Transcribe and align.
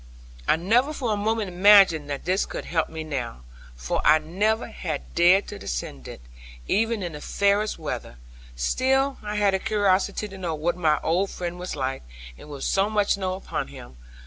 I 0.47 0.55
never 0.55 0.93
for 0.93 1.13
a 1.13 1.15
moment 1.15 1.47
imagined 1.51 2.09
that 2.09 2.25
this 2.25 2.47
could 2.47 2.65
help 2.65 2.89
me 2.89 3.03
now; 3.03 3.41
for 3.75 4.01
I 4.03 4.17
never 4.17 4.65
had 4.69 5.13
dared 5.13 5.47
to 5.49 5.59
descend 5.59 6.07
it, 6.07 6.21
even 6.67 7.03
in 7.03 7.11
the 7.11 7.21
finest 7.21 7.77
weather; 7.77 8.15
still 8.55 9.19
I 9.21 9.35
had 9.35 9.53
a 9.53 9.59
curiosity 9.59 10.27
to 10.27 10.39
know 10.39 10.55
what 10.55 10.75
my 10.75 10.99
old 11.03 11.29
friend 11.29 11.59
was 11.59 11.75
like, 11.75 12.01
with 12.35 12.63
so 12.63 12.89
much 12.89 13.13
snow 13.13 13.35
upon 13.35 13.67
him. 13.67 13.97